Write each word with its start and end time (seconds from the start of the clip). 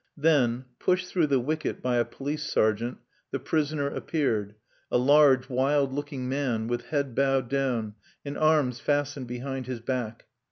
Then, 0.17 0.65
pushed 0.79 1.09
through 1.11 1.27
the 1.27 1.39
wicket 1.39 1.79
by 1.79 1.97
a 1.97 2.05
police 2.05 2.51
sergeant, 2.51 2.97
the 3.29 3.37
prisoner 3.37 3.85
appeared, 3.85 4.55
a 4.89 4.97
large 4.97 5.47
wild 5.47 5.93
looking 5.93 6.27
man, 6.27 6.65
with 6.67 6.85
head 6.87 7.13
bowed 7.13 7.49
down, 7.49 7.93
and 8.25 8.35
arms 8.35 8.79
fastened 8.79 9.27
behind 9.27 9.67
his 9.67 9.79
back. 9.79 10.25